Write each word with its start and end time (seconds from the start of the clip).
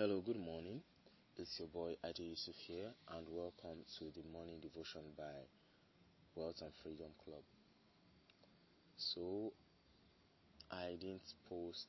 Hello, 0.00 0.22
good 0.24 0.40
morning. 0.40 0.80
It's 1.36 1.58
your 1.58 1.68
boy 1.68 1.94
Adi 2.02 2.22
Yusuf 2.22 2.54
here, 2.66 2.88
and 3.14 3.26
welcome 3.28 3.84
to 3.98 4.04
the 4.16 4.26
morning 4.32 4.56
devotion 4.62 5.02
by 5.14 5.44
Wealth 6.34 6.62
and 6.62 6.72
Freedom 6.82 7.10
Club. 7.22 7.42
So, 8.96 9.52
I 10.70 10.96
didn't 10.98 11.34
post 11.50 11.84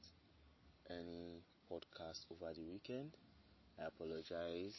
any 0.90 1.40
podcast 1.72 2.28
over 2.30 2.52
the 2.54 2.66
weekend. 2.70 3.12
I 3.80 3.86
apologize 3.88 4.76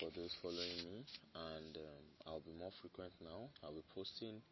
for 0.00 0.10
those 0.10 0.34
following 0.42 0.82
me, 0.90 1.04
and 1.36 1.76
um, 1.76 2.04
I'll 2.26 2.40
be 2.40 2.58
more 2.58 2.72
frequent 2.80 3.12
now. 3.22 3.46
I'll 3.62 3.74
be 3.74 3.86
posting 3.94 4.42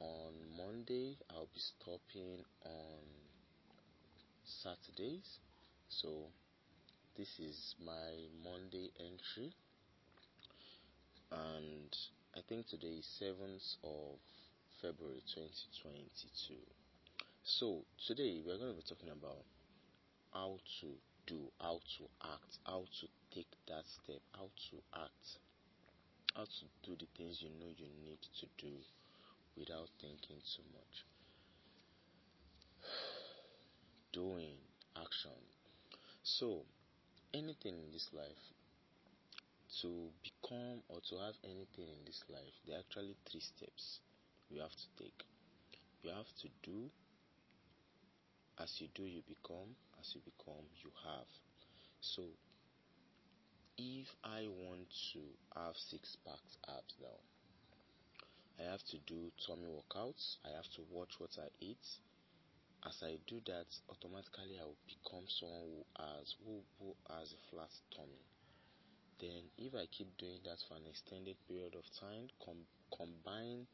on 0.00 0.32
Monday, 0.56 1.18
I'll 1.28 1.50
be 1.52 1.60
stopping 1.60 2.40
on 2.64 3.04
Saturdays. 4.46 5.36
So, 5.90 6.28
this 7.16 7.38
is 7.38 7.76
my 7.84 8.26
Monday 8.42 8.90
entry, 8.98 9.54
and 11.30 11.96
I 12.36 12.40
think 12.48 12.66
today 12.66 12.98
is 12.98 13.22
7th 13.22 13.76
of 13.84 14.18
February 14.82 15.22
2022. 15.32 16.54
So, 17.44 17.82
today 18.04 18.42
we're 18.44 18.58
going 18.58 18.72
to 18.72 18.76
be 18.76 18.82
talking 18.82 19.10
about 19.10 19.46
how 20.32 20.58
to 20.80 20.86
do, 21.28 21.38
how 21.60 21.78
to 21.98 22.04
act, 22.32 22.58
how 22.66 22.82
to 22.82 23.06
take 23.32 23.46
that 23.68 23.86
step, 23.86 24.18
how 24.34 24.50
to 24.70 24.76
act, 24.98 25.38
how 26.34 26.44
to 26.44 26.64
do 26.82 26.96
the 26.98 27.06
things 27.16 27.38
you 27.42 27.50
know 27.60 27.70
you 27.78 27.86
need 28.04 28.18
to 28.40 28.46
do 28.58 28.74
without 29.56 29.86
thinking 30.00 30.42
too 30.42 30.66
much. 30.74 30.94
Doing 34.12 34.58
action. 34.96 35.38
So, 36.24 36.62
anything 37.34 37.74
in 37.74 37.90
this 37.92 38.08
life, 38.14 38.44
to 39.82 39.90
become 40.22 40.78
or 40.88 41.02
to 41.10 41.16
have 41.18 41.34
anything 41.42 41.90
in 41.90 42.00
this 42.06 42.22
life, 42.30 42.54
there 42.66 42.76
are 42.76 42.84
actually 42.86 43.16
three 43.28 43.40
steps 43.42 43.98
you 44.48 44.60
have 44.60 44.70
to 44.70 44.88
take. 45.02 45.20
You 46.02 46.10
have 46.10 46.30
to 46.42 46.48
do, 46.62 46.88
as 48.62 48.70
you 48.78 48.88
do, 48.94 49.02
you 49.02 49.22
become, 49.26 49.74
as 49.98 50.14
you 50.14 50.20
become, 50.22 50.62
you 50.82 50.90
have. 51.02 51.26
So, 52.00 52.22
if 53.76 54.06
I 54.22 54.46
want 54.46 54.86
to 55.14 55.20
have 55.58 55.74
six 55.74 56.16
packs 56.24 56.56
abs 56.68 56.94
now, 57.02 57.18
I 58.60 58.70
have 58.70 58.84
to 58.94 58.98
do 59.06 59.32
tummy 59.44 59.66
workouts, 59.66 60.36
I 60.46 60.54
have 60.54 60.70
to 60.76 60.82
watch 60.92 61.18
what 61.18 61.34
I 61.38 61.48
eat, 61.60 61.82
as 62.86 63.00
I 63.02 63.16
do 63.26 63.40
that, 63.46 63.66
automatically 63.88 64.60
I 64.60 64.64
will 64.64 64.84
become 64.84 65.24
someone 65.28 65.64
who 65.72 65.84
has 65.96 66.36
who, 66.44 66.60
who 66.80 66.92
has 67.08 67.32
a 67.32 67.40
flat 67.48 67.72
tummy. 67.96 68.20
Then, 69.20 69.48
if 69.56 69.72
I 69.74 69.86
keep 69.88 70.12
doing 70.18 70.36
that 70.44 70.60
for 70.68 70.76
an 70.76 70.84
extended 70.84 71.36
period 71.48 71.74
of 71.74 71.86
time, 71.96 72.28
com- 72.44 72.68
combine 72.92 73.64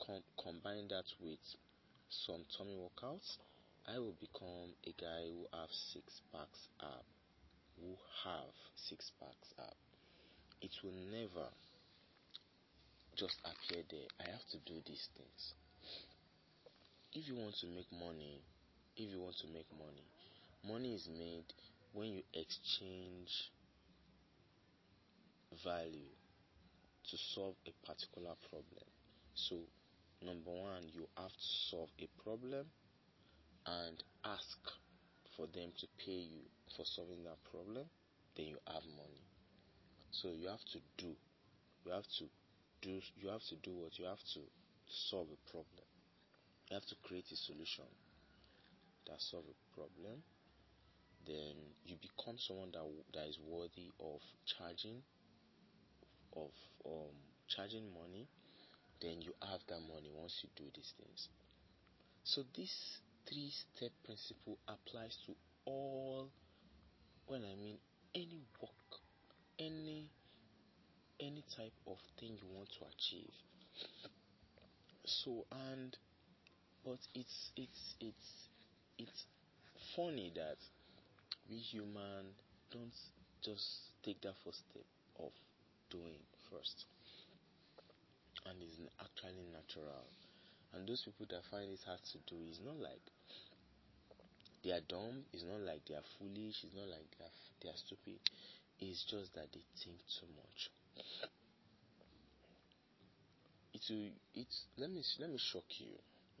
com- 0.00 0.24
combine 0.40 0.88
that 0.88 1.04
with 1.20 1.44
some 2.08 2.40
tummy 2.56 2.76
workouts, 2.80 3.36
I 3.84 3.98
will 3.98 4.16
become 4.16 4.72
a 4.88 4.92
guy 4.96 5.28
who 5.28 5.44
have 5.52 5.70
six 5.70 6.24
packs 6.32 6.68
up. 6.80 7.04
Who 7.76 7.96
have 8.24 8.52
six 8.76 9.12
packs 9.20 9.52
up. 9.58 9.76
It 10.62 10.72
will 10.82 10.96
never 11.12 11.48
just 13.16 13.36
appear 13.44 13.84
there. 13.90 14.08
I 14.20 14.30
have 14.32 14.46
to 14.52 14.58
do 14.64 14.80
these 14.86 15.08
things 15.16 15.54
if 17.12 17.26
you 17.28 17.34
want 17.34 17.54
to 17.56 17.66
make 17.66 17.90
money, 17.92 18.40
if 18.96 19.10
you 19.10 19.20
want 19.20 19.36
to 19.38 19.46
make 19.48 19.66
money, 19.78 20.06
money 20.66 20.94
is 20.94 21.08
made 21.08 21.44
when 21.92 22.08
you 22.08 22.22
exchange 22.34 23.50
value 25.64 26.14
to 27.10 27.16
solve 27.34 27.54
a 27.66 27.86
particular 27.86 28.34
problem. 28.48 28.86
So, 29.34 29.56
number 30.22 30.50
one, 30.50 30.84
you 30.92 31.06
have 31.16 31.32
to 31.32 31.48
solve 31.70 31.90
a 31.98 32.08
problem 32.22 32.66
and 33.66 34.02
ask 34.24 34.58
for 35.36 35.46
them 35.48 35.72
to 35.80 35.86
pay 35.98 36.22
you 36.30 36.42
for 36.76 36.84
solving 36.84 37.24
that 37.24 37.42
problem, 37.50 37.86
then 38.36 38.46
you 38.46 38.58
have 38.68 38.84
money. 38.96 39.24
So, 40.12 40.28
you 40.38 40.48
have 40.48 40.64
to 40.72 40.78
do, 40.98 41.14
you 41.84 41.92
have 41.92 42.06
to 42.18 42.24
do, 42.82 43.00
you 43.16 43.28
have 43.30 43.42
to 43.48 43.56
do 43.56 43.72
what 43.74 43.98
you 43.98 44.04
have 44.06 44.22
to 44.34 44.40
solve 44.88 45.28
a 45.32 45.50
problem. 45.50 45.89
You 46.70 46.74
have 46.74 46.86
to 46.86 46.94
create 47.02 47.26
a 47.32 47.36
solution 47.36 47.90
that 49.06 49.20
solve 49.20 49.42
a 49.50 49.74
problem. 49.74 50.22
Then 51.26 51.58
you 51.84 51.96
become 52.00 52.38
someone 52.38 52.70
that 52.72 52.86
that 53.12 53.26
is 53.26 53.38
worthy 53.44 53.90
of 53.98 54.20
charging, 54.46 55.02
of 56.36 56.54
um, 56.86 57.10
charging 57.48 57.92
money. 57.92 58.28
Then 59.02 59.20
you 59.20 59.32
have 59.42 59.60
that 59.66 59.80
money 59.80 60.10
once 60.14 60.38
you 60.42 60.48
do 60.54 60.70
these 60.74 60.92
things. 60.96 61.28
So 62.22 62.44
this 62.56 62.70
three-step 63.28 63.90
principle 64.04 64.56
applies 64.68 65.18
to 65.26 65.34
all. 65.64 66.30
When 67.26 67.42
I 67.42 67.54
mean 67.60 67.78
any 68.14 68.42
work, 68.62 69.00
any 69.58 70.10
any 71.18 71.44
type 71.56 71.74
of 71.86 71.98
thing 72.18 72.38
you 72.40 72.48
want 72.54 72.68
to 72.78 72.86
achieve. 72.86 73.34
So 75.04 75.44
and 75.50 75.96
but 76.84 76.98
it's 77.14 77.50
it's 77.56 77.94
it's 78.00 78.48
it's 78.98 79.24
funny 79.96 80.32
that 80.34 80.56
we 81.48 81.56
human 81.56 82.24
don't 82.72 82.94
just 83.42 83.92
take 84.04 84.20
that 84.22 84.34
first 84.44 84.62
step 84.70 84.84
of 85.18 85.32
doing 85.90 86.20
first. 86.50 86.86
And 88.46 88.56
it's 88.62 88.80
actually 89.00 89.44
natural. 89.52 90.06
And 90.72 90.88
those 90.88 91.02
people 91.02 91.26
that 91.30 91.44
find 91.50 91.68
it 91.68 91.80
hard 91.84 92.00
to 92.12 92.18
do 92.30 92.40
is 92.48 92.60
not 92.64 92.78
like 92.78 93.02
they 94.62 94.72
are 94.72 94.84
dumb 94.88 95.24
it's 95.32 95.44
not 95.44 95.60
like 95.60 95.80
they 95.88 95.94
are 95.94 96.04
foolish 96.18 96.64
it's 96.64 96.76
not 96.76 96.88
like 96.88 97.08
they 97.16 97.24
are, 97.24 97.36
they 97.62 97.68
are 97.68 97.80
stupid. 97.80 98.20
It's 98.78 99.04
just 99.04 99.34
that 99.34 99.52
they 99.52 99.64
think 99.82 99.98
too 100.08 100.28
much. 100.36 100.70
It 103.74 103.82
will 103.90 104.12
it's 104.34 104.64
let 104.78 104.90
me 104.90 105.02
let 105.18 105.30
me 105.30 105.38
shock 105.38 105.68
you 105.78 105.92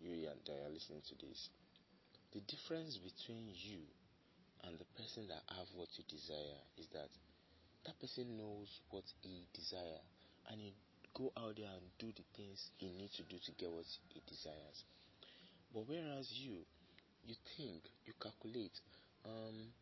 you 0.02 0.26
that 0.26 0.52
are 0.52 0.72
listening 0.72 1.02
to 1.08 1.14
this, 1.26 1.48
the 2.32 2.40
difference 2.40 2.96
between 2.96 3.48
you 3.54 3.84
and 4.64 4.78
the 4.78 4.88
person 4.96 5.26
that 5.28 5.42
have 5.56 5.68
what 5.74 5.88
you 5.96 6.04
desire 6.08 6.60
is 6.78 6.86
that 6.92 7.08
that 7.86 7.98
person 8.00 8.36
knows 8.36 8.80
what 8.90 9.04
he 9.22 9.46
desire 9.54 10.00
and 10.50 10.60
he 10.60 10.72
go 11.14 11.32
out 11.36 11.56
there 11.56 11.70
and 11.72 11.86
do 11.98 12.06
the 12.12 12.24
things 12.36 12.70
he 12.78 12.90
needs 12.92 13.16
to 13.16 13.22
do 13.24 13.36
to 13.44 13.52
get 13.58 13.70
what 13.70 13.86
he 14.12 14.20
desires. 14.28 14.84
But 15.72 15.84
whereas 15.86 16.30
you, 16.32 16.62
you 17.26 17.34
think, 17.56 17.82
you 18.06 18.12
calculate, 18.20 18.74
um, 19.24 19.72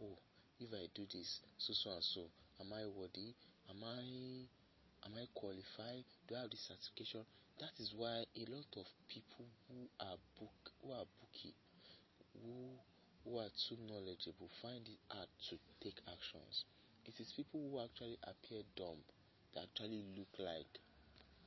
oh, 0.00 0.16
if 0.60 0.68
I 0.72 0.86
do 0.94 1.06
this, 1.12 1.40
so 1.58 1.72
so 1.72 1.90
and 1.90 2.02
so, 2.02 2.22
am 2.60 2.72
I 2.72 2.84
worthy? 2.86 3.34
Am 3.70 3.82
I 3.84 4.00
am 5.06 5.12
I 5.16 5.26
qualified? 5.34 6.04
Do 6.26 6.34
I 6.36 6.40
have 6.42 6.50
the 6.50 6.56
certification? 6.56 7.24
That 7.60 7.74
is 7.80 7.92
why 7.96 8.22
a 8.36 8.44
lot 8.54 8.70
of 8.76 8.86
people 9.08 9.46
who 9.66 9.88
are 9.98 10.16
book 10.38 10.70
who 10.82 10.92
are 10.92 11.06
booky, 11.18 11.54
who 12.38 12.78
who 13.24 13.38
are 13.38 13.50
too 13.68 13.76
knowledgeable 13.86 14.48
find 14.62 14.86
it 14.86 15.00
hard 15.10 15.28
to 15.50 15.58
take 15.82 15.98
actions. 16.06 16.64
It 17.04 17.18
is 17.18 17.32
people 17.34 17.58
who 17.58 17.82
actually 17.82 18.18
appear 18.22 18.62
dumb 18.76 19.02
that 19.54 19.64
actually 19.64 20.04
look 20.16 20.30
like 20.38 20.70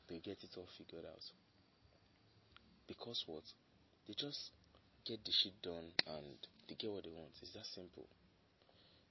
they 0.09 0.19
get 0.19 0.43
it 0.43 0.51
all 0.57 0.67
figured 0.77 1.05
out. 1.05 1.23
Because 2.87 3.23
what? 3.27 3.43
They 4.07 4.13
just 4.13 4.51
get 5.05 5.23
the 5.23 5.31
shit 5.31 5.61
done 5.61 5.95
and 6.07 6.35
they 6.67 6.75
get 6.75 6.91
what 6.91 7.03
they 7.03 7.09
want. 7.09 7.31
It's 7.41 7.53
that 7.53 7.65
simple. 7.65 8.07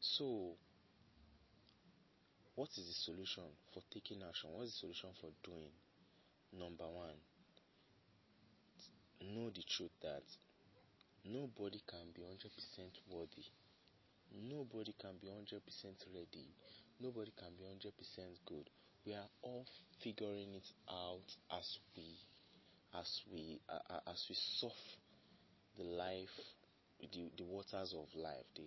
So 0.01 0.53
what 2.57 2.69
is 2.77 2.87
the 2.87 2.93
solution 2.93 3.45
for 3.73 3.83
taking 3.91 4.21
action? 4.27 4.51
What 4.53 4.65
is 4.65 4.73
the 4.73 4.93
solution 4.93 5.11
for 5.21 5.31
doing? 5.43 5.73
Number 6.53 6.85
one, 6.85 7.17
know 9.35 9.51
the 9.51 9.63
truth 9.63 9.95
that 10.03 10.23
nobody 11.25 11.81
can 11.87 12.11
be 12.15 12.23
100% 12.23 12.47
worthy. 13.09 13.47
Nobody 14.33 14.95
can 15.01 15.17
be 15.21 15.29
100% 15.29 15.61
ready. 16.15 16.49
Nobody 17.01 17.33
can 17.39 17.51
be 17.59 17.65
100% 17.65 17.91
good. 18.47 18.69
We 19.07 19.15
are 19.15 19.29
all 19.43 19.67
figuring 20.03 20.55
it 20.55 20.69
out 20.91 21.27
as 21.53 21.79
we 21.97 22.05
as 22.93 23.23
we 23.33 23.61
uh, 23.69 24.01
as 24.11 24.27
we 24.29 24.35
surf 24.59 24.73
the 25.79 25.85
life 25.85 26.29
the, 27.01 27.31
the 27.37 27.45
waters 27.45 27.95
of 27.95 28.07
life, 28.15 28.45
the, 28.57 28.63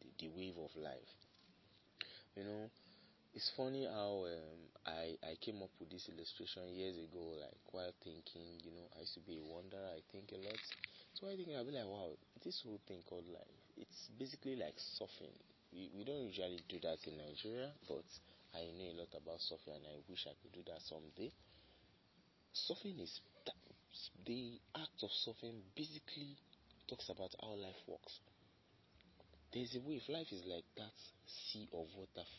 the 0.00 0.08
the 0.18 0.28
wave 0.36 0.56
of 0.58 0.70
life. 0.76 1.14
You 2.36 2.44
know, 2.44 2.70
it's 3.34 3.50
funny 3.56 3.84
how 3.84 4.24
um, 4.30 4.60
I 4.86 5.18
I 5.26 5.34
came 5.40 5.60
up 5.62 5.70
with 5.80 5.90
this 5.90 6.08
illustration 6.08 6.62
years 6.72 6.96
ago, 6.96 7.34
like 7.42 7.58
while 7.72 7.92
thinking. 8.02 8.46
You 8.62 8.72
know, 8.72 8.86
I 8.96 9.00
used 9.00 9.14
to 9.14 9.20
be 9.26 9.38
a 9.38 9.44
wanderer. 9.44 9.90
I 9.90 10.00
think 10.12 10.30
a 10.32 10.38
lot. 10.40 10.60
So 11.14 11.26
I 11.28 11.36
think 11.36 11.50
I'll 11.54 11.66
be 11.66 11.72
like, 11.74 11.86
wow, 11.86 12.14
this 12.44 12.62
whole 12.64 12.80
thing 12.86 13.02
called 13.08 13.26
life. 13.28 13.54
It's 13.76 14.10
basically 14.18 14.56
like 14.56 14.76
surfing. 14.78 15.34
we, 15.72 15.90
we 15.96 16.04
don't 16.04 16.22
usually 16.30 16.60
do 16.68 16.78
that 16.82 16.98
in 17.06 17.18
Nigeria, 17.18 17.70
but 17.88 18.06
I 18.54 18.70
know 18.78 18.88
a 18.94 18.96
lot 19.02 19.12
about 19.18 19.42
surfing 19.42 19.74
and 19.78 19.86
I 19.86 19.98
wish 20.08 20.26
I 20.26 20.34
could 20.42 20.52
do 20.54 20.62
that 20.70 20.80
someday. 20.86 21.30
Surfing 22.54 23.00
is 23.00 23.20
the 24.26 24.58
act 24.76 25.02
of 25.02 25.10
surfing 25.10 25.60
basically 25.76 26.36
talks 26.88 27.08
about 27.10 27.34
how 27.40 27.54
life 27.54 27.82
works. 27.86 28.20
There's 29.52 29.74
a 29.76 29.80
wave. 29.80 30.02
Life 30.08 30.32
is 30.32 30.44
like 30.44 30.64
that 30.76 30.92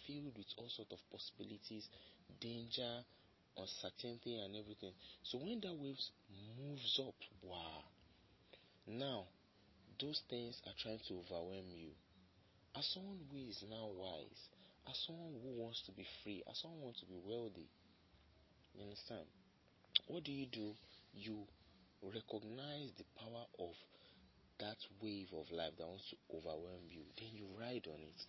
filled 0.07 0.37
with 0.37 0.47
all 0.57 0.69
sorts 0.69 0.91
of 0.91 0.99
possibilities, 1.11 1.89
danger, 2.39 3.03
uncertainty, 3.57 4.37
and 4.37 4.55
everything. 4.55 4.93
So 5.23 5.37
when 5.39 5.59
that 5.61 5.75
wave 5.75 5.99
moves 6.59 6.99
up, 6.99 7.15
wow! 7.41 7.83
Now 8.87 9.25
those 9.99 10.21
things 10.29 10.61
are 10.67 10.75
trying 10.81 10.99
to 11.07 11.13
overwhelm 11.25 11.71
you. 11.73 11.89
As 12.77 12.85
someone 12.93 13.19
who 13.31 13.37
is 13.49 13.63
now 13.69 13.87
wise, 13.95 14.41
as 14.89 14.97
someone 15.07 15.33
who 15.41 15.61
wants 15.61 15.81
to 15.85 15.91
be 15.93 16.05
free, 16.23 16.43
as 16.49 16.59
someone 16.59 16.79
who 16.79 16.85
wants 16.85 16.99
to 16.99 17.05
be 17.07 17.19
wealthy, 17.23 17.69
you 18.75 18.83
understand? 18.83 19.25
What 20.07 20.23
do 20.23 20.31
you 20.31 20.45
do? 20.45 20.75
You 21.13 21.47
recognize 22.03 22.91
the 22.97 23.07
power 23.17 23.45
of 23.59 23.73
that 24.59 24.77
wave 25.01 25.31
of 25.31 25.51
life 25.51 25.73
that 25.77 25.87
wants 25.87 26.09
to 26.11 26.17
overwhelm 26.35 26.83
you, 26.89 27.01
then 27.17 27.29
you 27.33 27.47
ride 27.59 27.87
on 27.87 27.99
it. 27.99 28.21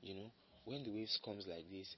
You 0.00 0.14
know, 0.14 0.30
when 0.68 0.84
the 0.84 0.92
waves 0.92 1.18
comes 1.24 1.46
like 1.48 1.64
this, 1.72 1.96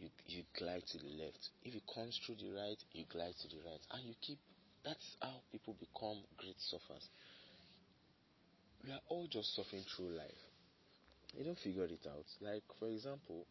you 0.00 0.08
you 0.26 0.42
glide 0.56 0.86
to 0.88 0.98
the 0.98 1.12
left. 1.20 1.50
If 1.62 1.74
it 1.74 1.84
comes 1.92 2.18
through 2.24 2.36
the 2.40 2.50
right, 2.56 2.80
you 2.92 3.04
glide 3.12 3.36
to 3.44 3.48
the 3.48 3.60
right, 3.68 3.84
and 3.92 4.02
you 4.08 4.14
keep. 4.20 4.38
That's 4.84 5.16
how 5.20 5.44
people 5.52 5.76
become 5.76 6.24
great 6.38 6.56
surfers. 6.56 7.04
We 8.84 8.92
are 8.92 9.04
all 9.08 9.26
just 9.28 9.54
suffering 9.54 9.84
through 9.84 10.16
life. 10.16 10.42
You 11.36 11.44
don't 11.44 11.58
figure 11.58 11.84
it 11.84 12.06
out. 12.08 12.24
Like 12.40 12.64
for 12.78 12.88
example, 12.88 13.44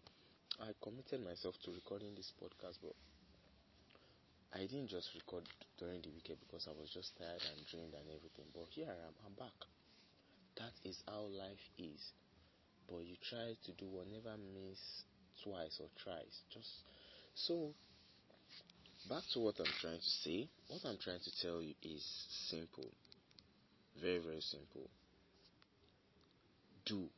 I 0.60 0.74
committed 0.82 1.22
myself 1.24 1.54
to 1.66 1.72
recording 1.72 2.16
this 2.16 2.34
podcast, 2.42 2.82
but 2.82 2.98
I 4.58 4.66
didn't 4.66 4.88
just 4.90 5.14
record 5.14 5.44
during 5.78 6.02
the 6.02 6.10
weekend 6.10 6.40
because 6.42 6.66
I 6.66 6.74
was 6.74 6.90
just 6.90 7.14
tired 7.20 7.44
and 7.46 7.62
drained 7.70 7.94
and 7.94 8.10
everything. 8.10 8.50
But 8.56 8.74
here 8.74 8.90
I 8.90 8.98
am, 9.06 9.14
I'm 9.28 9.38
back. 9.38 9.54
That 10.58 10.74
is 10.84 11.04
how 11.06 11.30
life 11.30 11.62
is. 11.78 12.02
But 12.88 13.06
you 13.06 13.16
try 13.30 13.56
to 13.66 13.72
do 13.74 13.86
one, 13.86 14.08
never 14.12 14.36
miss 14.38 14.80
twice 15.44 15.80
or 15.80 15.88
thrice. 16.04 16.42
Just 16.54 16.70
so 17.36 17.74
back 19.10 19.24
to 19.34 19.40
what 19.40 19.56
I'm 19.60 19.74
trying 19.82 20.00
to 20.00 20.10
say. 20.24 20.48
What 20.70 20.82
I'm 20.86 20.98
trying 20.98 21.20
to 21.20 21.42
tell 21.42 21.62
you 21.62 21.74
is 21.84 22.04
simple. 22.50 22.90
Very, 24.02 24.20
very 24.20 24.42
simple. 24.42 24.90
Do. 26.86 27.10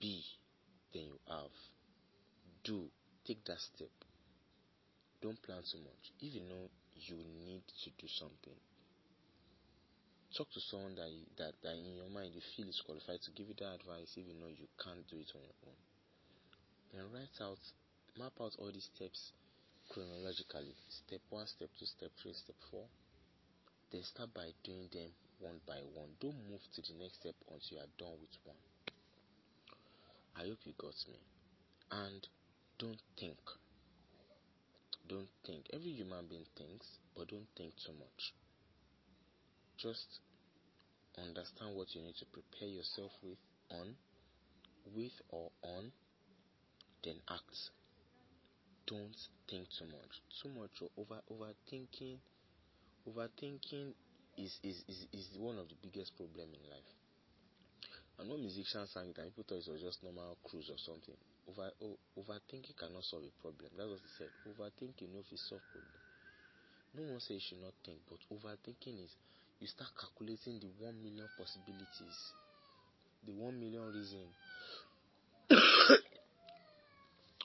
Be. 0.00 0.22
Then 0.92 1.04
you 1.04 1.18
have. 1.28 1.50
Do. 2.64 2.90
Take 3.26 3.44
that 3.46 3.58
step 3.58 3.88
don't 5.26 5.42
plan 5.42 5.58
too 5.66 5.78
much. 5.78 6.12
If 6.20 6.34
you 6.34 6.40
know 6.46 6.70
you 6.94 7.16
need 7.16 7.62
to 7.84 7.90
do 7.98 8.06
something, 8.06 8.54
talk 10.36 10.52
to 10.52 10.60
someone 10.60 10.94
that, 11.00 11.08
you, 11.08 11.24
that, 11.40 11.56
that 11.64 11.72
in 11.72 11.96
your 11.96 12.12
mind 12.12 12.36
you 12.36 12.44
feel 12.54 12.68
is 12.68 12.84
qualified 12.84 13.24
to 13.24 13.32
give 13.32 13.48
you 13.48 13.56
that 13.56 13.80
advice 13.80 14.12
you 14.20 14.36
know 14.36 14.52
you 14.52 14.68
can't 14.76 15.00
do 15.08 15.16
it 15.16 15.32
on 15.32 15.40
your 15.40 15.58
own. 15.64 15.80
Then 16.92 17.08
write 17.08 17.36
out, 17.40 17.58
map 18.20 18.36
out 18.36 18.52
all 18.60 18.68
these 18.68 18.88
steps 18.92 19.32
chronologically. 19.88 20.76
Step 20.92 21.24
1, 21.32 21.46
step 21.48 21.72
2, 21.80 21.86
step 21.88 22.12
3, 22.20 22.36
step 22.36 22.60
4. 22.70 22.84
Then 23.92 24.04
start 24.04 24.30
by 24.36 24.52
doing 24.60 24.92
them 24.92 25.08
one 25.40 25.60
by 25.64 25.80
one. 25.96 26.12
Don't 26.20 26.36
move 26.52 26.60
to 26.76 26.80
the 26.84 26.94
next 27.00 27.24
step 27.24 27.36
until 27.48 27.72
you 27.72 27.80
are 27.80 27.92
done 27.96 28.16
with 28.20 28.36
one. 28.44 28.60
I 30.36 30.52
hope 30.52 30.60
you 30.68 30.76
got 30.76 30.96
me. 31.08 31.16
And 31.88 32.20
don't 32.76 33.00
think 33.16 33.40
don't 35.08 35.28
think. 35.46 35.66
Every 35.72 35.90
human 35.90 36.26
being 36.28 36.46
thinks, 36.56 36.98
but 37.16 37.28
don't 37.28 37.46
think 37.56 37.74
too 37.76 37.92
much. 37.98 38.34
Just 39.78 40.20
understand 41.18 41.76
what 41.76 41.94
you 41.94 42.02
need 42.02 42.16
to 42.16 42.26
prepare 42.26 42.68
yourself 42.68 43.12
with 43.22 43.38
on, 43.70 43.94
with 44.94 45.12
or 45.30 45.50
on, 45.62 45.92
then 47.04 47.16
act. 47.28 47.70
Don't 48.86 49.16
think 49.50 49.68
too 49.78 49.86
much. 49.86 50.22
Too 50.42 50.48
much 50.48 50.70
or 50.80 50.90
over 50.96 51.20
overthinking 51.30 52.18
overthinking 53.06 53.94
is, 54.36 54.58
is, 54.62 54.82
is, 54.88 55.06
is 55.12 55.26
one 55.38 55.58
of 55.58 55.68
the 55.68 55.78
biggest 55.82 56.16
problem 56.16 56.48
in 56.50 56.62
life. 56.70 56.90
And 58.18 58.30
one 58.30 58.40
musician 58.40 58.86
sang 58.86 59.10
it 59.14 59.18
and 59.18 59.30
people 59.30 59.44
thought 59.46 59.62
it 59.66 59.70
was 59.70 59.82
just 59.82 60.02
normal 60.02 60.36
cruise 60.44 60.70
or 60.72 60.78
something 60.78 61.16
over 61.46 61.70
oh, 61.82 61.98
overthinking 62.18 62.74
cannot 62.74 63.04
solve 63.04 63.22
a 63.22 63.34
problem. 63.42 63.70
That's 63.78 63.90
what 63.90 64.02
he 64.02 64.10
said. 64.18 64.32
Overthinking 64.50 65.14
no 65.14 65.22
fit 65.22 65.38
solve 65.38 65.62
problem. 65.70 66.00
No 66.96 67.02
one 67.12 67.20
says 67.20 67.38
you 67.38 67.44
should 67.54 67.62
not 67.62 67.76
think, 67.84 68.02
but 68.10 68.18
overthinking 68.32 68.98
is 69.04 69.14
you 69.60 69.66
start 69.66 69.90
calculating 69.98 70.60
the 70.60 70.68
one 70.84 71.02
million 71.02 71.26
possibilities, 71.36 72.32
the 73.26 73.32
one 73.32 73.58
million 73.58 73.92
reason 73.92 74.26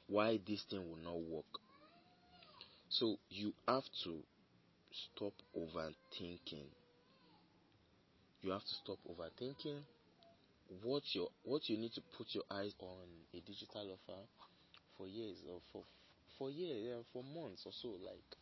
why 0.07 0.39
this 0.47 0.63
thing 0.69 0.79
will 0.79 1.03
not 1.03 1.19
work. 1.31 1.45
So 2.89 3.17
you 3.29 3.53
have 3.67 3.83
to 4.03 4.17
stop 4.91 5.33
overthinking. 5.55 6.67
You 8.41 8.51
have 8.51 8.63
to 8.63 8.75
stop 8.83 8.97
overthinking 9.07 9.79
what 10.83 11.03
your 11.13 11.27
what 11.43 11.67
you 11.69 11.77
need 11.77 11.93
to 11.93 12.01
put 12.17 12.27
your 12.33 12.43
eyes 12.49 12.73
on 12.79 13.07
a 13.33 13.39
digital 13.41 13.91
offer 13.91 14.19
for 14.97 15.07
years 15.07 15.37
or 15.49 15.59
for 15.71 15.83
for 16.37 16.49
years 16.49 17.03
for 17.11 17.23
months 17.23 17.63
or 17.65 17.71
so 17.73 17.89
like 18.05 18.40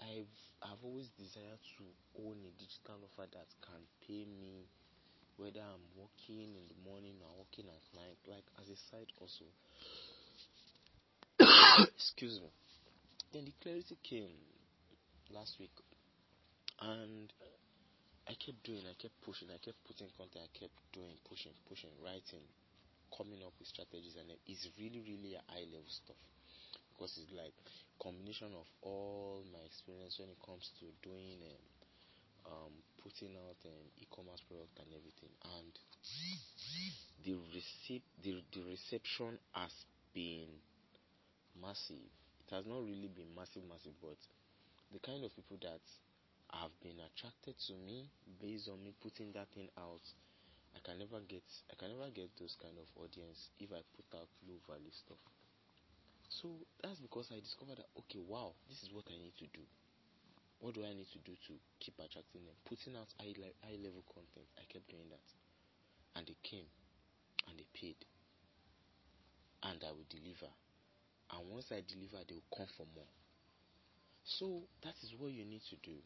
I've 0.00 0.36
I've 0.62 0.82
always 0.84 1.08
desired 1.16 1.60
to 1.78 1.84
own 2.20 2.36
a 2.44 2.52
digital 2.56 3.00
offer 3.04 3.28
that 3.32 3.48
can 3.64 3.80
pay 4.06 4.24
me 4.24 4.68
whether 5.36 5.60
I'm 5.60 5.84
working 5.96 6.52
in 6.56 6.64
the 6.68 6.78
morning 6.84 7.16
or 7.24 7.44
working 7.44 7.68
at 7.68 7.84
night 7.96 8.18
like 8.28 8.44
as 8.60 8.68
a 8.68 8.76
side 8.90 9.08
also 9.20 9.44
excuse 11.96 12.40
me. 12.40 12.50
Then 13.32 13.44
the 13.46 13.54
clarity 13.62 13.96
came 14.02 14.36
last 15.32 15.56
week 15.60 15.72
and 16.80 17.32
I 18.28 18.34
kept 18.36 18.62
doing, 18.64 18.84
I 18.84 18.94
kept 19.00 19.16
pushing, 19.24 19.48
I 19.48 19.58
kept 19.58 19.80
putting 19.88 20.08
content, 20.16 20.44
I 20.44 20.52
kept 20.52 20.76
doing, 20.92 21.16
pushing, 21.28 21.52
pushing, 21.68 21.90
writing, 22.04 22.44
coming 23.16 23.40
up 23.42 23.52
with 23.58 23.68
strategies, 23.68 24.16
and 24.16 24.30
it's 24.46 24.68
really, 24.78 25.02
really 25.02 25.34
a 25.34 25.42
high 25.50 25.66
level 25.66 25.88
stuff 25.88 26.20
because 27.00 27.16
it's 27.16 27.32
like 27.32 27.56
combination 27.96 28.52
of 28.52 28.68
all 28.84 29.40
my 29.48 29.64
experience 29.64 30.20
when 30.20 30.28
it 30.28 30.36
comes 30.44 30.68
to 30.76 30.84
doing 31.00 31.40
um, 31.48 31.64
um, 32.52 32.74
putting 33.00 33.32
out 33.40 33.56
an 33.64 33.72
um, 33.72 33.88
e-commerce 34.04 34.44
product 34.44 34.76
and 34.84 34.92
everything, 34.92 35.32
and 35.56 35.72
the 37.24 37.40
receipt, 37.56 38.04
the, 38.20 38.36
the 38.52 38.60
reception 38.68 39.40
has 39.56 39.72
been 40.12 40.52
massive. 41.56 42.04
It 42.44 42.52
has 42.52 42.68
not 42.68 42.84
really 42.84 43.08
been 43.08 43.32
massive, 43.32 43.64
massive, 43.64 43.96
but 44.04 44.20
the 44.92 45.00
kind 45.00 45.24
of 45.24 45.32
people 45.32 45.56
that 45.64 45.80
have 46.52 46.74
been 46.84 47.00
attracted 47.00 47.56
to 47.72 47.80
me 47.80 48.12
based 48.44 48.68
on 48.68 48.76
me 48.84 48.92
putting 49.00 49.32
that 49.32 49.48
thing 49.56 49.72
out. 49.80 50.04
I 50.76 50.84
can 50.84 51.00
never 51.00 51.24
get 51.24 51.42
I 51.72 51.80
can 51.80 51.96
never 51.96 52.12
get 52.12 52.28
those 52.36 52.60
kind 52.60 52.76
of 52.76 52.86
audience 53.00 53.48
if 53.56 53.72
I 53.72 53.80
put 53.96 54.06
out 54.20 54.28
low 54.44 54.60
value 54.68 54.92
stuff. 54.92 55.18
So 56.40 56.48
that's 56.80 56.96
because 57.04 57.28
I 57.28 57.40
discovered 57.40 57.76
that 57.76 57.92
okay, 58.04 58.24
wow, 58.24 58.56
this 58.68 58.80
is 58.80 58.88
what 58.96 59.04
I 59.12 59.16
need 59.20 59.36
to 59.44 59.48
do. 59.52 59.60
What 60.60 60.72
do 60.72 60.84
I 60.84 60.92
need 60.92 61.08
to 61.12 61.20
do 61.20 61.32
to 61.32 61.52
keep 61.80 61.96
attracting 62.00 62.44
them? 62.44 62.56
Putting 62.64 62.96
out 62.96 63.08
high, 63.20 63.32
high 63.64 63.80
level 63.80 64.04
content. 64.08 64.48
I 64.56 64.64
kept 64.68 64.88
doing 64.88 65.08
that. 65.08 65.28
And 66.16 66.24
they 66.28 66.36
came 66.44 66.68
and 67.48 67.56
they 67.56 67.68
paid. 67.72 67.96
And 69.64 69.80
I 69.84 69.92
would 69.92 70.08
deliver. 70.08 70.52
And 71.32 71.48
once 71.48 71.68
I 71.72 71.84
deliver, 71.84 72.24
they 72.28 72.36
will 72.36 72.52
come 72.56 72.68
for 72.76 72.84
more. 72.96 73.08
So 74.24 74.64
that 74.84 74.96
is 75.04 75.12
what 75.16 75.32
you 75.32 75.44
need 75.44 75.64
to 75.68 75.76
do. 75.84 75.96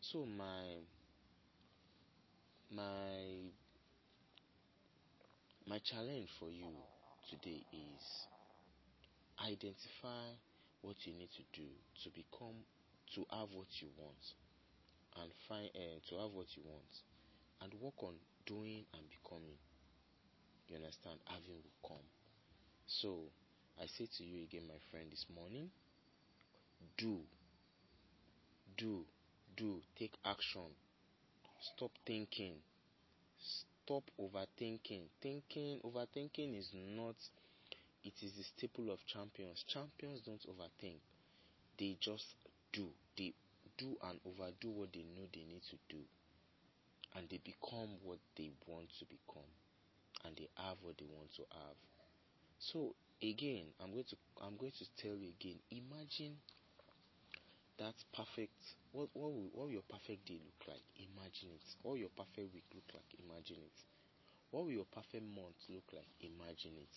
So 0.00 0.24
my 0.24 0.84
my 2.72 3.52
my 5.66 5.78
challenge 5.84 6.28
for 6.40 6.50
you 6.50 6.72
today 7.28 7.60
is 7.72 8.04
identify 9.44 10.26
what 10.82 10.96
you 11.06 11.12
need 11.12 11.30
to 11.32 11.42
do 11.52 11.66
to 12.04 12.10
become 12.10 12.54
to 13.14 13.24
have 13.30 13.48
what 13.52 13.68
you 13.80 13.88
want 13.96 14.24
and 15.22 15.30
find 15.48 15.68
uh, 15.74 15.98
to 16.08 16.16
have 16.20 16.32
what 16.32 16.46
you 16.56 16.62
want 16.64 16.94
and 17.62 17.72
work 17.80 17.94
on 18.02 18.14
doing 18.46 18.84
and 18.94 19.02
becoming. 19.10 19.58
You 20.68 20.76
understand? 20.76 21.18
Having 21.26 21.62
will 21.64 21.88
come. 21.88 22.06
So 22.86 23.18
i 23.80 23.86
say 23.86 24.08
to 24.18 24.24
you 24.24 24.42
again 24.42 24.62
my 24.66 24.78
friend 24.90 25.06
this 25.10 25.26
morning 25.34 25.70
do 26.96 27.20
do 28.76 29.04
do. 29.56 29.80
Take 29.98 30.14
action. 30.24 30.70
Stop 31.60 31.90
thinking. 32.06 32.54
Stop 33.40 34.04
overthinking. 34.20 35.02
Thinking, 35.20 35.80
overthinking 35.84 36.56
is 36.58 36.70
not. 36.72 37.16
It 38.08 38.22
is 38.24 38.32
the 38.32 38.42
staple 38.42 38.90
of 38.90 39.04
champions. 39.06 39.64
Champions 39.68 40.22
don't 40.22 40.42
overthink. 40.48 41.00
They 41.78 41.96
just 42.00 42.26
do. 42.72 42.88
They 43.18 43.34
do 43.76 43.96
and 44.02 44.18
overdo 44.26 44.70
what 44.70 44.92
they 44.94 45.04
know 45.04 45.26
they 45.32 45.44
need 45.44 45.62
to 45.70 45.76
do, 45.90 46.00
and 47.16 47.28
they 47.28 47.38
become 47.44 47.90
what 48.02 48.18
they 48.36 48.50
want 48.66 48.88
to 48.98 49.04
become, 49.04 49.50
and 50.24 50.36
they 50.36 50.48
have 50.56 50.78
what 50.82 50.96
they 50.98 51.06
want 51.06 51.32
to 51.36 51.42
have. 51.52 51.76
So 52.58 52.94
again, 53.22 53.66
I'm 53.82 53.92
going 53.92 54.04
to 54.10 54.16
I'm 54.42 54.56
going 54.56 54.72
to 54.78 54.86
tell 54.96 55.16
you 55.16 55.28
again. 55.40 55.58
Imagine 55.70 56.36
that 57.78 57.94
perfect. 58.12 58.56
What 58.92 59.08
what 59.14 59.32
will, 59.32 59.48
what 59.52 59.66
will 59.66 59.72
your 59.72 59.88
perfect 59.88 60.26
day 60.26 60.40
look 60.44 60.62
like? 60.68 60.84
Imagine 60.96 61.50
it. 61.54 61.66
What 61.82 61.92
will 61.92 61.98
your 62.08 62.14
perfect 62.16 62.52
week 62.54 62.64
look 62.74 62.88
like? 62.94 63.08
Imagine 63.24 63.58
it. 63.64 63.78
What 64.50 64.64
will 64.64 64.72
your 64.72 64.86
perfect 64.92 65.24
month 65.36 65.60
look 65.68 65.88
like? 65.92 66.08
Imagine 66.20 66.76
it. 66.80 66.94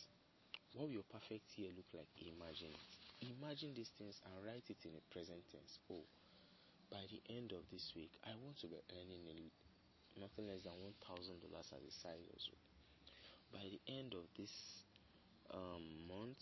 What 0.73 0.87
will 0.87 0.93
your 0.93 1.07
perfect 1.11 1.57
year 1.57 1.71
look 1.75 1.87
like? 1.93 2.09
Imagine 2.19 2.73
it. 2.75 2.85
Imagine 3.39 3.73
these 3.73 3.91
things 3.97 4.19
and 4.25 4.33
write 4.43 4.67
it 4.69 4.83
in 4.83 4.91
the 4.93 5.03
present 5.11 5.43
tense. 5.51 5.79
Oh, 5.91 6.03
by 6.91 7.03
the 7.11 7.21
end 7.33 7.51
of 7.53 7.63
this 7.71 7.93
week, 7.95 8.11
I 8.25 8.35
want 8.43 8.57
to 8.61 8.67
be 8.67 8.79
earning 8.93 9.23
nothing 10.19 10.47
less 10.47 10.63
than 10.63 10.75
one 10.81 10.95
thousand 11.03 11.41
dollars 11.43 11.71
as 11.75 11.83
a 11.83 11.93
side 11.93 12.23
hustle. 12.33 12.59
By 13.53 13.63
the 13.67 13.81
end 13.91 14.13
of 14.15 14.25
this 14.37 14.85
um, 15.53 15.85
month, 16.07 16.41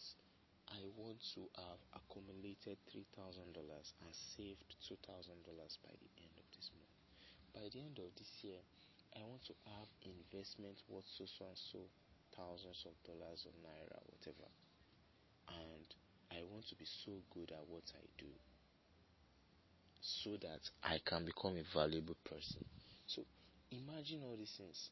I 0.70 0.82
want 0.98 1.20
to 1.36 1.50
have 1.58 1.82
accumulated 1.98 2.78
three 2.92 3.06
thousand 3.18 3.54
dollars 3.54 3.94
and 4.06 4.14
saved 4.14 4.76
two 4.86 4.98
thousand 5.06 5.42
dollars 5.46 5.78
by 5.84 5.94
the 5.98 6.12
end 6.22 6.36
of 6.38 6.48
this 6.56 6.70
month. 6.78 6.94
By 7.54 7.66
the 7.74 7.82
end 7.82 7.98
of 8.00 8.10
this 8.18 8.32
year, 8.46 8.62
I 9.18 9.22
want 9.26 9.44
to 9.50 9.56
have 9.76 9.90
investment 10.06 10.82
worth 10.90 11.08
so 11.10 11.26
so 11.26 11.46
and 11.50 11.58
so 11.58 11.82
thousands 12.39 12.88
of 12.88 12.96
dollars 13.03 13.43
or 13.43 13.51
naira, 13.60 14.00
whatever. 14.08 14.48
And 15.51 15.88
I 16.31 16.48
want 16.48 16.67
to 16.72 16.75
be 16.79 16.88
so 17.03 17.12
good 17.36 17.51
at 17.51 17.67
what 17.67 17.84
I 17.91 18.05
do 18.17 18.31
so 20.00 20.39
that 20.39 20.63
I 20.84 21.00
can 21.03 21.25
become 21.25 21.60
a 21.60 21.67
valuable 21.75 22.15
person. 22.24 22.63
So 23.08 23.27
imagine 23.72 24.24
all 24.24 24.38
these 24.39 24.55
things. 24.55 24.89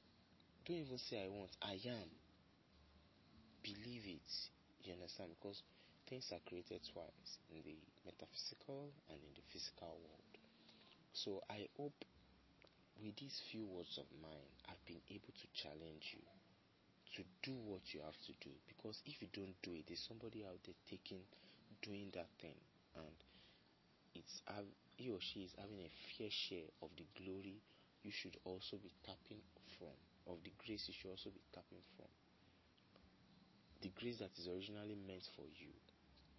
Don't 0.67 0.83
even 0.83 0.99
say 0.99 1.23
I 1.23 1.31
want, 1.31 1.55
I 1.63 1.79
am. 1.87 2.11
Believe 3.63 4.03
it. 4.03 4.31
You 4.83 4.93
understand? 4.99 5.31
Because 5.39 5.63
things 6.09 6.27
are 6.35 6.43
created 6.47 6.83
twice 6.91 7.31
in 7.51 7.63
the 7.63 7.79
metaphysical 8.03 8.91
and 9.07 9.19
in 9.23 9.31
the 9.35 9.45
physical 9.51 9.95
world. 9.95 10.33
So 11.13 11.39
I 11.49 11.67
hope 11.79 11.95
with 12.99 13.15
these 13.15 13.39
few 13.51 13.63
words 13.67 13.95
of 13.95 14.07
mine, 14.19 14.51
I've 14.67 14.83
been 14.85 15.03
able 15.11 15.31
to 15.31 15.47
challenge 15.55 16.11
you 16.11 16.23
to 17.15 17.23
do 17.43 17.55
what 17.65 17.81
you 17.93 18.01
have 18.03 18.17
to 18.27 18.33
do. 18.43 18.51
Because 18.67 18.99
if 19.05 19.21
you 19.21 19.27
don't 19.31 19.55
do 19.63 19.71
it, 19.73 19.87
there's 19.87 20.03
somebody 20.07 20.43
out 20.43 20.59
there 20.65 20.75
taking, 20.89 21.23
doing 21.81 22.11
that 22.13 22.27
thing, 22.41 22.57
and 22.95 23.17
it's 24.15 24.41
he 24.97 25.13
or 25.13 25.21
she 25.21 25.45
is 25.45 25.53
having 25.61 25.77
a 25.85 25.91
fair 26.17 26.33
share 26.33 26.67
of 26.81 26.89
the 26.97 27.05
glory 27.13 27.61
you 28.01 28.09
should 28.09 28.33
also 28.45 28.81
be 28.81 28.89
tapping 29.05 29.41
from, 29.77 29.93
of 30.25 30.41
the 30.41 30.51
grace 30.65 30.89
you 30.89 30.95
should 30.97 31.13
also 31.13 31.29
be 31.29 31.43
tapping 31.53 31.83
from. 31.95 32.09
The 33.85 33.93
grace 33.93 34.17
that 34.25 34.33
is 34.41 34.49
originally 34.49 34.97
meant 34.97 35.29
for 35.37 35.45
you. 35.45 35.69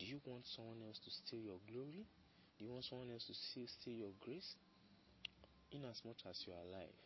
Do 0.02 0.06
you 0.06 0.18
want 0.26 0.42
someone 0.46 0.82
else 0.82 0.98
to 1.06 1.10
steal 1.10 1.38
your 1.38 1.62
glory? 1.70 2.02
Do 2.58 2.66
you 2.66 2.70
want 2.74 2.82
someone 2.82 3.14
else 3.14 3.30
to 3.30 3.34
steal, 3.34 3.70
steal 3.70 3.94
your 3.94 4.14
grace? 4.18 4.58
In 5.70 5.86
as 5.86 6.02
much 6.02 6.26
as 6.26 6.42
you 6.46 6.52
are 6.54 6.64
alive, 6.66 6.98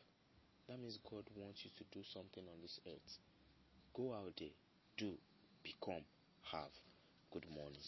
that 0.68 0.80
means 0.80 0.96
God 1.04 1.28
wants 1.36 1.66
you 1.68 1.70
to 1.76 1.84
do 1.92 2.00
something 2.16 2.44
on 2.48 2.62
this 2.64 2.80
earth. 2.88 3.12
Go 3.94 4.12
out 4.12 4.32
there, 4.38 4.48
do, 4.96 5.12
become, 5.62 6.04
have. 6.50 6.72
Good 7.30 7.44
morning. 7.50 7.80